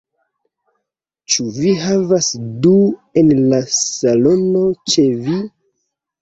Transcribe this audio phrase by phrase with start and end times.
[1.33, 2.29] Ĉu vi havas
[2.63, 2.71] du
[3.23, 5.39] en la salono ĉe vi?